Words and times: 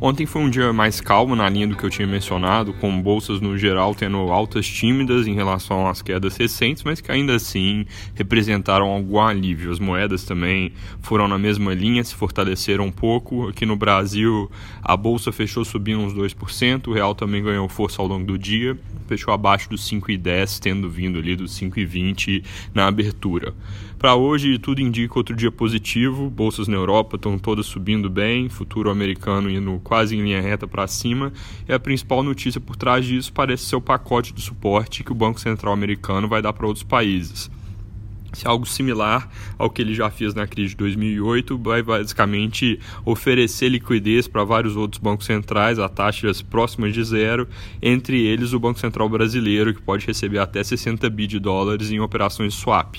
Ontem 0.00 0.26
foi 0.26 0.42
um 0.42 0.50
dia 0.50 0.72
mais 0.72 1.00
calmo 1.00 1.36
na 1.36 1.48
linha 1.48 1.68
do 1.68 1.76
que 1.76 1.84
eu 1.84 1.88
tinha 1.88 2.06
mencionado, 2.06 2.74
com 2.74 3.00
bolsas 3.00 3.40
no 3.40 3.56
geral 3.56 3.94
tendo 3.94 4.16
altas 4.16 4.66
tímidas 4.66 5.26
em 5.26 5.34
relação 5.34 5.86
às 5.86 6.02
quedas 6.02 6.36
recentes, 6.36 6.82
mas 6.82 7.00
que 7.00 7.12
ainda 7.12 7.34
assim 7.34 7.86
representaram 8.14 8.86
algum 8.86 9.20
alívio. 9.20 9.70
As 9.70 9.78
moedas 9.78 10.24
também 10.24 10.72
foram 11.00 11.28
na 11.28 11.38
mesma 11.38 11.72
linha, 11.72 12.02
se 12.02 12.14
fortaleceram 12.14 12.86
um 12.86 12.92
pouco. 12.92 13.48
Aqui 13.48 13.64
no 13.64 13.76
Brasil, 13.76 14.50
a 14.82 14.96
bolsa 14.96 15.30
fechou 15.30 15.64
subindo 15.64 16.00
uns 16.00 16.12
2%, 16.12 16.88
o 16.88 16.92
real 16.92 17.14
também 17.14 17.42
ganhou 17.42 17.68
força 17.68 18.02
ao 18.02 18.08
longo 18.08 18.26
do 18.26 18.36
dia, 18.36 18.76
fechou 19.06 19.32
abaixo 19.32 19.70
dos 19.70 19.88
5,10, 19.88 20.58
tendo 20.58 20.90
vindo 20.90 21.20
ali 21.20 21.36
dos 21.36 21.58
5,20 21.58 22.44
na 22.74 22.88
abertura. 22.88 23.54
Para 23.98 24.16
hoje, 24.16 24.58
tudo 24.58 24.82
indica 24.82 25.18
outro 25.18 25.34
dia 25.34 25.50
positivo, 25.50 26.28
bolsas 26.28 26.68
na 26.68 26.76
Europa 26.76 27.16
estão 27.16 27.38
todas 27.38 27.64
subindo 27.64 28.10
bem, 28.10 28.50
futuro 28.50 28.90
americano 28.90 29.48
indo 29.48 29.80
quase 29.84 30.16
em 30.16 30.22
linha 30.22 30.40
reta 30.40 30.66
para 30.66 30.88
cima, 30.88 31.32
e 31.68 31.72
a 31.72 31.78
principal 31.78 32.22
notícia 32.22 32.60
por 32.60 32.74
trás 32.74 33.04
disso 33.04 33.32
parece 33.32 33.66
ser 33.66 33.76
o 33.76 33.80
pacote 33.80 34.32
de 34.32 34.40
suporte 34.42 35.04
que 35.04 35.12
o 35.12 35.14
Banco 35.14 35.38
Central 35.38 35.72
americano 35.72 36.26
vai 36.26 36.42
dar 36.42 36.52
para 36.52 36.66
outros 36.66 36.82
países. 36.82 37.50
Se 38.32 38.48
algo 38.48 38.66
similar 38.66 39.30
ao 39.56 39.70
que 39.70 39.80
ele 39.80 39.94
já 39.94 40.10
fez 40.10 40.34
na 40.34 40.44
crise 40.44 40.70
de 40.70 40.76
2008, 40.78 41.56
vai 41.58 41.82
basicamente 41.82 42.80
oferecer 43.04 43.68
liquidez 43.68 44.26
para 44.26 44.42
vários 44.42 44.74
outros 44.74 45.00
bancos 45.00 45.26
centrais 45.26 45.78
a 45.78 45.88
taxas 45.88 46.42
próximas 46.42 46.92
de 46.92 47.04
zero, 47.04 47.46
entre 47.80 48.20
eles 48.20 48.52
o 48.52 48.58
Banco 48.58 48.80
Central 48.80 49.08
brasileiro, 49.08 49.72
que 49.72 49.80
pode 49.80 50.04
receber 50.04 50.38
até 50.38 50.64
60 50.64 51.08
bi 51.10 51.28
de 51.28 51.38
dólares 51.38 51.92
em 51.92 52.00
operações 52.00 52.54
swap 52.54 52.96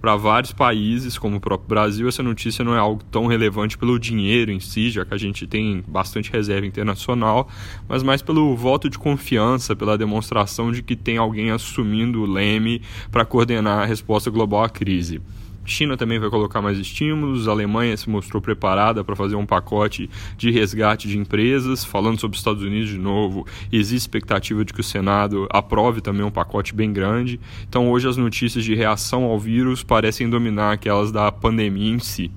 para 0.00 0.16
vários 0.16 0.52
países, 0.52 1.18
como 1.18 1.36
o 1.36 1.40
próprio 1.40 1.68
Brasil, 1.68 2.08
essa 2.08 2.22
notícia 2.22 2.64
não 2.64 2.74
é 2.74 2.78
algo 2.78 3.02
tão 3.10 3.26
relevante 3.26 3.76
pelo 3.76 3.98
dinheiro 3.98 4.50
em 4.50 4.60
si, 4.60 4.90
já 4.90 5.04
que 5.04 5.14
a 5.14 5.18
gente 5.18 5.46
tem 5.46 5.82
bastante 5.86 6.30
reserva 6.30 6.66
internacional, 6.66 7.48
mas 7.88 8.02
mais 8.02 8.22
pelo 8.22 8.56
voto 8.56 8.88
de 8.88 8.98
confiança, 8.98 9.74
pela 9.74 9.98
demonstração 9.98 10.70
de 10.70 10.82
que 10.82 10.94
tem 10.94 11.16
alguém 11.16 11.50
assumindo 11.50 12.22
o 12.22 12.26
leme 12.26 12.82
para 13.10 13.24
coordenar 13.24 13.82
a 13.82 13.86
resposta 13.86 14.30
global 14.30 14.62
à 14.62 14.68
crise. 14.68 15.20
China 15.68 15.96
também 15.96 16.18
vai 16.18 16.30
colocar 16.30 16.60
mais 16.60 16.78
estímulos, 16.78 17.46
a 17.46 17.50
Alemanha 17.50 17.96
se 17.96 18.08
mostrou 18.08 18.40
preparada 18.40 19.04
para 19.04 19.14
fazer 19.14 19.36
um 19.36 19.46
pacote 19.46 20.08
de 20.36 20.50
resgate 20.50 21.08
de 21.08 21.18
empresas. 21.18 21.84
Falando 21.84 22.18
sobre 22.18 22.34
os 22.34 22.40
Estados 22.40 22.62
Unidos 22.62 22.88
de 22.88 22.98
novo, 22.98 23.46
existe 23.70 24.02
expectativa 24.02 24.64
de 24.64 24.72
que 24.72 24.80
o 24.80 24.84
Senado 24.84 25.46
aprove 25.50 26.00
também 26.00 26.24
um 26.24 26.30
pacote 26.30 26.74
bem 26.74 26.92
grande. 26.92 27.38
Então, 27.68 27.90
hoje, 27.90 28.08
as 28.08 28.16
notícias 28.16 28.64
de 28.64 28.74
reação 28.74 29.24
ao 29.24 29.38
vírus 29.38 29.82
parecem 29.82 30.28
dominar 30.28 30.72
aquelas 30.72 31.12
da 31.12 31.30
pandemia 31.30 31.94
em 31.94 31.98
si. 31.98 32.30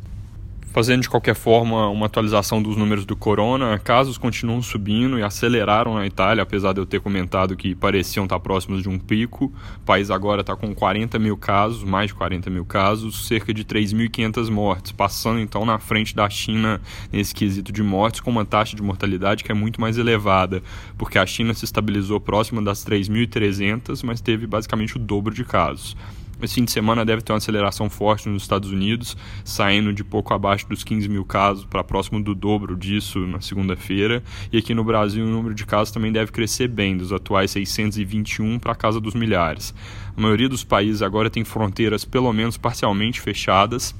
Fazendo 0.73 1.01
de 1.01 1.09
qualquer 1.09 1.35
forma 1.35 1.89
uma 1.89 2.05
atualização 2.05 2.63
dos 2.63 2.77
números 2.77 3.05
do 3.05 3.13
corona, 3.13 3.77
casos 3.77 4.17
continuam 4.17 4.61
subindo 4.61 5.19
e 5.19 5.21
aceleraram 5.21 5.95
na 5.95 6.07
Itália, 6.07 6.43
apesar 6.43 6.71
de 6.71 6.79
eu 6.79 6.85
ter 6.85 7.01
comentado 7.01 7.57
que 7.57 7.75
pareciam 7.75 8.23
estar 8.23 8.39
próximos 8.39 8.81
de 8.81 8.87
um 8.87 8.97
pico. 8.97 9.51
O 9.81 9.85
país 9.85 10.09
agora 10.09 10.39
está 10.39 10.55
com 10.55 10.73
40 10.73 11.19
mil 11.19 11.35
casos, 11.35 11.83
mais 11.83 12.07
de 12.07 12.13
40 12.13 12.49
mil 12.49 12.63
casos, 12.63 13.27
cerca 13.27 13.53
de 13.53 13.65
3.500 13.65 14.49
mortes, 14.49 14.93
passando 14.93 15.41
então 15.41 15.65
na 15.65 15.77
frente 15.77 16.15
da 16.15 16.29
China 16.29 16.79
nesse 17.11 17.35
quesito 17.35 17.73
de 17.73 17.83
mortes, 17.83 18.21
com 18.21 18.31
uma 18.31 18.45
taxa 18.45 18.73
de 18.73 18.81
mortalidade 18.81 19.43
que 19.43 19.51
é 19.51 19.55
muito 19.55 19.81
mais 19.81 19.97
elevada, 19.97 20.63
porque 20.97 21.19
a 21.19 21.25
China 21.25 21.53
se 21.53 21.65
estabilizou 21.65 22.17
próxima 22.21 22.61
das 22.61 22.85
3.300, 22.85 24.03
mas 24.05 24.21
teve 24.21 24.47
basicamente 24.47 24.95
o 24.95 24.99
dobro 24.99 25.33
de 25.33 25.43
casos. 25.43 25.97
Esse 26.41 26.55
fim 26.55 26.65
de 26.65 26.71
semana 26.71 27.05
deve 27.05 27.21
ter 27.21 27.31
uma 27.31 27.37
aceleração 27.37 27.89
forte 27.89 28.27
nos 28.27 28.41
Estados 28.41 28.71
Unidos, 28.71 29.15
saindo 29.43 29.93
de 29.93 30.03
pouco 30.03 30.33
abaixo 30.33 30.67
dos 30.67 30.83
15 30.83 31.07
mil 31.07 31.23
casos 31.23 31.65
para 31.65 31.83
próximo 31.83 32.21
do 32.21 32.33
dobro 32.33 32.75
disso 32.75 33.19
na 33.27 33.39
segunda-feira. 33.39 34.23
E 34.51 34.57
aqui 34.57 34.73
no 34.73 34.83
Brasil 34.83 35.23
o 35.23 35.29
número 35.29 35.53
de 35.53 35.65
casos 35.65 35.91
também 35.91 36.11
deve 36.11 36.31
crescer 36.31 36.67
bem, 36.67 36.97
dos 36.97 37.13
atuais 37.13 37.51
621 37.51 38.57
para 38.57 38.71
a 38.71 38.75
casa 38.75 38.99
dos 38.99 39.13
milhares. 39.13 39.73
A 40.17 40.19
maioria 40.19 40.49
dos 40.49 40.63
países 40.63 41.01
agora 41.01 41.29
tem 41.29 41.43
fronteiras 41.43 42.03
pelo 42.03 42.33
menos 42.33 42.57
parcialmente 42.57 43.21
fechadas. 43.21 43.95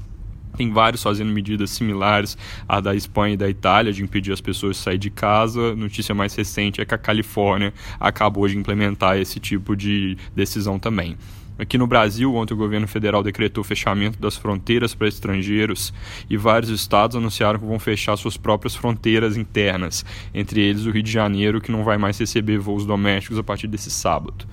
Tem 0.56 0.70
vários 0.70 1.02
fazendo 1.02 1.32
medidas 1.32 1.70
similares 1.70 2.36
à 2.68 2.78
da 2.78 2.94
Espanha 2.94 3.34
e 3.34 3.36
da 3.38 3.48
Itália 3.48 3.92
de 3.92 4.02
impedir 4.02 4.32
as 4.32 4.40
pessoas 4.40 4.76
de 4.76 4.82
sair 4.82 4.98
de 4.98 5.10
casa. 5.10 5.74
Notícia 5.74 6.14
mais 6.14 6.34
recente 6.34 6.80
é 6.80 6.84
que 6.84 6.94
a 6.94 6.98
Califórnia 6.98 7.72
acabou 7.98 8.46
de 8.46 8.58
implementar 8.58 9.16
esse 9.16 9.40
tipo 9.40 9.74
de 9.74 10.18
decisão 10.34 10.78
também. 10.78 11.16
Aqui 11.58 11.76
no 11.76 11.86
Brasil, 11.86 12.34
ontem 12.34 12.54
o 12.54 12.56
governo 12.56 12.88
federal 12.88 13.22
decretou 13.22 13.60
o 13.60 13.64
fechamento 13.64 14.18
das 14.18 14.36
fronteiras 14.36 14.94
para 14.94 15.06
estrangeiros 15.06 15.92
e 16.28 16.36
vários 16.36 16.70
estados 16.70 17.14
anunciaram 17.14 17.58
que 17.58 17.66
vão 17.66 17.78
fechar 17.78 18.16
suas 18.16 18.36
próprias 18.36 18.74
fronteiras 18.74 19.36
internas, 19.36 20.04
entre 20.32 20.60
eles 20.60 20.86
o 20.86 20.90
Rio 20.90 21.02
de 21.02 21.12
Janeiro, 21.12 21.60
que 21.60 21.70
não 21.70 21.84
vai 21.84 21.98
mais 21.98 22.18
receber 22.18 22.58
voos 22.58 22.86
domésticos 22.86 23.38
a 23.38 23.42
partir 23.42 23.66
desse 23.66 23.90
sábado. 23.90 24.46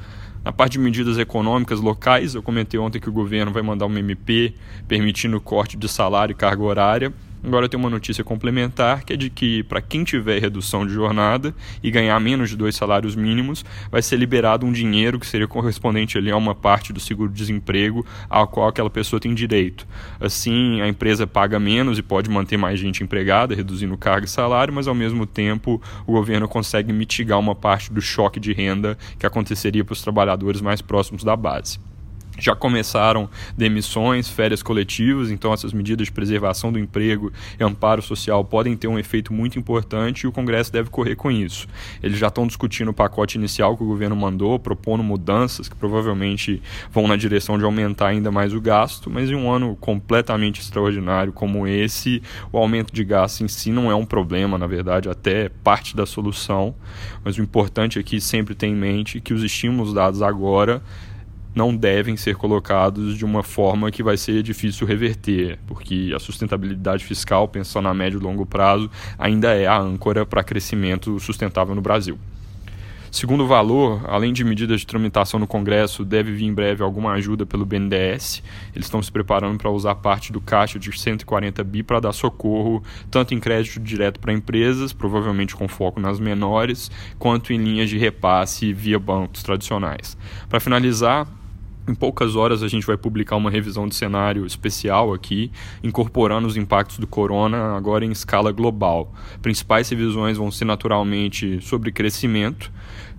Na 0.43 0.51
parte 0.51 0.73
de 0.73 0.79
medidas 0.79 1.17
econômicas 1.17 1.79
locais, 1.79 2.35
eu 2.35 2.43
comentei 2.43 2.79
ontem 2.79 2.99
que 2.99 3.09
o 3.09 3.13
governo 3.13 3.51
vai 3.51 3.61
mandar 3.61 3.85
uma 3.85 3.99
MP 3.99 4.53
permitindo 4.87 5.39
corte 5.39 5.77
de 5.77 5.87
salário 5.87 6.33
e 6.33 6.35
carga 6.35 6.63
horária 6.63 7.13
Agora 7.41 7.69
tem 7.69 7.79
uma 7.79 7.89
notícia 7.89 8.23
complementar 8.23 9.03
que 9.03 9.13
é 9.13 9.15
de 9.15 9.29
que 9.29 9.63
para 9.63 9.81
quem 9.81 10.03
tiver 10.03 10.39
redução 10.39 10.85
de 10.85 10.93
jornada 10.93 11.55
e 11.81 11.89
ganhar 11.89 12.19
menos 12.19 12.49
de 12.49 12.57
dois 12.57 12.75
salários 12.75 13.15
mínimos, 13.15 13.63
vai 13.89 14.01
ser 14.01 14.17
liberado 14.17 14.65
um 14.65 14.71
dinheiro 14.71 15.17
que 15.17 15.25
seria 15.25 15.47
correspondente 15.47 16.17
ali 16.17 16.29
a 16.29 16.35
uma 16.35 16.53
parte 16.53 16.91
do 16.91 16.99
seguro-desemprego 16.99 18.05
ao 18.29 18.47
qual 18.47 18.67
aquela 18.67 18.89
pessoa 18.89 19.21
tem 19.21 19.33
direito. 19.33 19.87
Assim, 20.19 20.81
a 20.81 20.87
empresa 20.87 21.25
paga 21.25 21.59
menos 21.59 21.97
e 21.97 22.01
pode 22.01 22.29
manter 22.29 22.57
mais 22.57 22.77
gente 22.77 23.03
empregada, 23.03 23.55
reduzindo 23.55 23.97
carga 23.97 24.25
e 24.25 24.29
salário, 24.29 24.73
mas 24.73 24.87
ao 24.87 24.95
mesmo 24.95 25.25
tempo 25.25 25.81
o 26.05 26.11
governo 26.11 26.47
consegue 26.47 26.91
mitigar 26.91 27.39
uma 27.39 27.55
parte 27.55 27.91
do 27.93 28.01
choque 28.01 28.39
de 28.39 28.51
renda 28.51 28.97
que 29.17 29.25
aconteceria 29.25 29.85
para 29.85 29.93
os 29.93 30.01
trabalhadores 30.01 30.59
mais 30.59 30.81
próximos 30.81 31.23
da 31.23 31.37
base. 31.37 31.79
Já 32.39 32.55
começaram 32.55 33.29
demissões, 33.57 34.29
férias 34.29 34.63
coletivas, 34.63 35.29
então 35.29 35.53
essas 35.53 35.73
medidas 35.73 36.07
de 36.07 36.11
preservação 36.11 36.71
do 36.71 36.79
emprego 36.79 37.31
e 37.59 37.63
amparo 37.63 38.01
social 38.01 38.43
podem 38.43 38.75
ter 38.75 38.87
um 38.87 38.97
efeito 38.97 39.33
muito 39.33 39.59
importante 39.59 40.21
e 40.21 40.27
o 40.27 40.31
Congresso 40.31 40.71
deve 40.71 40.89
correr 40.89 41.15
com 41.15 41.29
isso. 41.29 41.67
Eles 42.01 42.17
já 42.17 42.27
estão 42.27 42.47
discutindo 42.47 42.89
o 42.89 42.93
pacote 42.93 43.37
inicial 43.37 43.75
que 43.75 43.83
o 43.83 43.87
governo 43.87 44.15
mandou, 44.15 44.57
propondo 44.57 45.03
mudanças 45.03 45.67
que 45.67 45.75
provavelmente 45.75 46.61
vão 46.91 47.07
na 47.07 47.15
direção 47.15 47.57
de 47.57 47.63
aumentar 47.63 48.07
ainda 48.07 48.31
mais 48.31 48.53
o 48.53 48.61
gasto, 48.61 49.09
mas 49.09 49.29
em 49.29 49.35
um 49.35 49.51
ano 49.51 49.75
completamente 49.75 50.61
extraordinário 50.61 51.33
como 51.33 51.67
esse, 51.67 52.21
o 52.51 52.57
aumento 52.57 52.93
de 52.93 53.03
gasto 53.03 53.43
em 53.43 53.47
si 53.47 53.71
não 53.71 53.91
é 53.91 53.95
um 53.95 54.05
problema, 54.05 54.57
na 54.57 54.67
verdade, 54.67 55.09
até 55.09 55.49
parte 55.49 55.95
da 55.95 56.05
solução. 56.05 56.73
Mas 57.23 57.37
o 57.37 57.41
importante 57.41 57.99
aqui 57.99 58.21
sempre 58.21 58.55
ter 58.55 58.67
em 58.67 58.75
mente 58.75 59.19
que 59.19 59.33
os 59.33 59.43
estímulos 59.43 59.93
dados 59.93 60.21
agora 60.21 60.81
não 61.53 61.75
devem 61.75 62.15
ser 62.15 62.35
colocados 62.35 63.17
de 63.17 63.25
uma 63.25 63.43
forma 63.43 63.91
que 63.91 64.03
vai 64.03 64.17
ser 64.17 64.43
difícil 64.43 64.85
reverter, 64.85 65.59
porque 65.67 66.11
a 66.15 66.19
sustentabilidade 66.19 67.03
fiscal, 67.03 67.47
pensando 67.47 67.87
a 67.87 67.93
médio 67.93 68.19
e 68.19 68.23
longo 68.23 68.45
prazo, 68.45 68.89
ainda 69.17 69.53
é 69.53 69.65
a 69.65 69.77
âncora 69.77 70.25
para 70.25 70.43
crescimento 70.43 71.19
sustentável 71.19 71.75
no 71.75 71.81
Brasil. 71.81 72.17
Segundo 73.11 73.43
o 73.43 73.47
valor, 73.47 74.01
além 74.07 74.31
de 74.31 74.43
medidas 74.43 74.81
de 74.81 74.87
tramitação 74.87 75.39
no 75.39 75.47
Congresso, 75.47 76.05
deve 76.05 76.31
vir 76.31 76.45
em 76.45 76.53
breve 76.53 76.83
alguma 76.83 77.13
ajuda 77.13 77.43
pelo 77.43 77.65
BNDES. 77.65 78.43
Eles 78.75 78.85
estão 78.85 79.01
se 79.01 79.11
preparando 79.11 79.57
para 79.57 79.71
usar 79.71 79.95
parte 79.95 80.31
do 80.31 80.39
caixa 80.39 80.77
de 80.77 80.95
140 80.95 81.63
bi 81.63 81.81
para 81.81 81.99
dar 81.99 82.13
socorro, 82.13 82.83
tanto 83.09 83.33
em 83.33 83.39
crédito 83.39 83.79
direto 83.79 84.19
para 84.19 84.31
empresas, 84.31 84.93
provavelmente 84.93 85.55
com 85.55 85.67
foco 85.67 85.99
nas 85.99 86.19
menores, 86.19 86.91
quanto 87.17 87.51
em 87.51 87.57
linhas 87.57 87.89
de 87.89 87.97
repasse 87.97 88.71
via 88.73 88.99
bancos 88.99 89.41
tradicionais. 89.41 90.15
Para 90.47 90.59
finalizar, 90.59 91.27
em 91.89 91.95
poucas 91.95 92.35
horas 92.35 92.61
a 92.61 92.67
gente 92.67 92.85
vai 92.85 92.95
publicar 92.95 93.35
uma 93.35 93.49
revisão 93.49 93.87
de 93.87 93.95
cenário 93.95 94.45
especial 94.45 95.13
aqui, 95.13 95.51
incorporando 95.83 96.47
os 96.47 96.55
impactos 96.55 96.99
do 96.99 97.07
corona 97.07 97.75
agora 97.75 98.05
em 98.05 98.11
escala 98.11 98.51
global. 98.51 99.13
Principais 99.41 99.89
revisões 99.89 100.37
vão 100.37 100.51
ser 100.51 100.65
naturalmente 100.65 101.59
sobre 101.61 101.91
crescimento, 101.91 102.71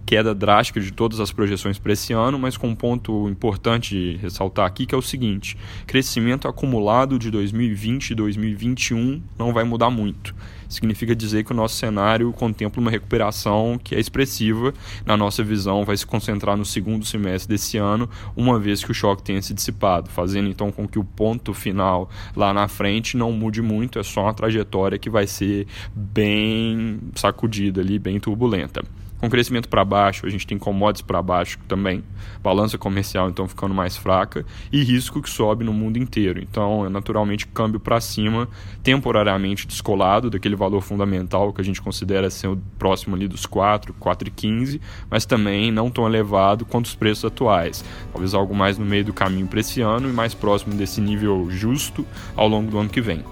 queda 0.07 0.35
drástica 0.35 0.81
de 0.81 0.93
todas 0.93 1.21
as 1.21 1.33
projeções 1.33 1.79
para 1.79 1.93
esse 1.93 2.13
ano, 2.13 2.39
mas 2.39 2.57
com 2.57 2.69
um 2.69 2.75
ponto 2.75 3.29
importante 3.29 3.95
de 3.95 4.17
ressaltar 4.17 4.67
aqui 4.67 4.87
que 4.87 4.95
é 4.95 4.99
o 4.99 5.03
seguinte: 5.03 5.57
crescimento 5.87 6.49
acumulado 6.49 7.19
de 7.19 7.31
2020 7.31 8.11
e 8.11 8.15
2021 8.15 9.23
não 9.39 9.53
vai 9.53 9.65
mudar 9.65 9.91
muito. 9.91 10.35
Significa 10.71 11.15
dizer 11.17 11.45
que 11.45 11.51
o 11.51 11.55
nosso 11.55 11.75
cenário 11.75 12.33
contempla 12.33 12.81
uma 12.81 12.91
recuperação 12.91 13.79
que 13.83 13.95
é 13.95 14.01
expressiva, 14.01 14.73
na 15.05 15.17
nossa 15.17 15.43
visão, 15.43 15.85
vai 15.85 15.97
se 15.97 16.07
concentrar 16.07 16.57
no 16.57 16.65
segundo 16.65 17.05
semestre 17.05 17.49
desse 17.49 17.77
ano, 17.77 18.09
uma 18.37 18.59
vez 18.59 18.85
que 18.85 18.93
o 18.93 18.95
choque 18.95 19.23
tenha 19.23 19.43
se 19.43 19.53
dissipado, 19.53 20.09
fazendo 20.09 20.49
então 20.49 20.71
com 20.71 20.87
que 20.87 20.99
o 20.99 21.05
ponto 21.05 21.53
final 21.53 22.09
lá 22.37 22.55
na 22.55 22.69
frente 22.69 23.17
não 23.17 23.33
mude 23.33 23.61
muito, 23.61 23.99
é 23.99 24.03
só 24.05 24.23
uma 24.23 24.33
trajetória 24.33 24.97
que 24.97 25.11
vai 25.11 25.27
ser 25.27 25.67
bem 25.93 27.01
sacudida 27.17 27.81
ali, 27.81 27.99
bem 27.99 28.21
turbulenta. 28.21 28.83
Com 29.21 29.29
crescimento 29.29 29.69
para 29.69 29.85
baixo, 29.85 30.25
a 30.25 30.31
gente 30.31 30.47
tem 30.47 30.59
commodities 30.59 31.03
para 31.03 31.21
baixo 31.21 31.59
também, 31.69 32.03
balança 32.43 32.79
comercial 32.79 33.29
então 33.29 33.47
ficando 33.47 33.75
mais 33.75 33.95
fraca 33.95 34.47
e 34.73 34.83
risco 34.83 35.21
que 35.21 35.29
sobe 35.29 35.63
no 35.63 35.75
mundo 35.75 35.99
inteiro. 35.99 36.41
Então, 36.41 36.87
é 36.87 36.89
naturalmente 36.89 37.47
câmbio 37.47 37.79
para 37.79 38.01
cima, 38.01 38.49
temporariamente 38.83 39.67
descolado 39.67 40.31
daquele 40.31 40.57
valor 40.57 40.81
fundamental 40.81 41.53
que 41.53 41.61
a 41.61 41.65
gente 41.65 41.83
considera 41.83 42.31
ser 42.31 42.57
próximo 42.79 43.15
ali 43.15 43.29
dos 43.29 43.45
4, 43.45 43.95
4,15, 44.01 44.81
mas 45.11 45.27
também 45.27 45.71
não 45.71 45.91
tão 45.91 46.07
elevado 46.07 46.65
quanto 46.65 46.87
os 46.87 46.95
preços 46.95 47.27
atuais. 47.27 47.85
Talvez 48.13 48.33
algo 48.33 48.55
mais 48.55 48.79
no 48.79 48.87
meio 48.87 49.05
do 49.05 49.13
caminho 49.13 49.47
para 49.47 49.61
esse 49.61 49.83
ano 49.83 50.09
e 50.09 50.13
mais 50.13 50.33
próximo 50.33 50.75
desse 50.75 50.99
nível 50.99 51.47
justo 51.51 52.07
ao 52.35 52.49
longo 52.49 52.71
do 52.71 52.79
ano 52.79 52.89
que 52.89 53.03
vem. 53.03 53.23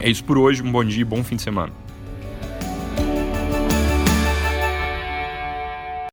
É 0.00 0.08
isso 0.08 0.24
por 0.24 0.38
hoje, 0.38 0.62
um 0.62 0.72
bom 0.72 0.84
dia 0.84 1.02
e 1.02 1.04
bom 1.04 1.22
fim 1.22 1.36
de 1.36 1.42
semana. 1.42 1.87